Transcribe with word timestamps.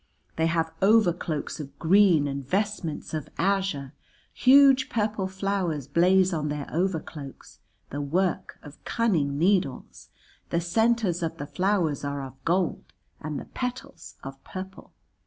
They 0.35 0.47
have 0.47 0.73
overcloaks 0.81 1.59
of 1.59 1.77
green 1.77 2.27
and 2.27 2.43
vestments 2.43 3.13
of 3.13 3.29
azure, 3.37 3.93
huge 4.33 4.89
purple 4.89 5.27
flowers 5.27 5.87
blaze 5.87 6.33
on 6.33 6.49
their 6.49 6.65
overcloaks, 6.73 7.59
the 7.91 8.01
work 8.01 8.57
of 8.63 8.83
cunning 8.83 9.37
needles, 9.37 10.09
the 10.49 10.59
centres 10.59 11.21
of 11.21 11.37
the 11.37 11.45
flowers 11.45 12.03
are 12.03 12.23
of 12.25 12.43
gold 12.45 12.93
and 13.19 13.39
the 13.39 13.45
petals 13.45 14.15
of 14.23 14.43
purple. 14.43 14.91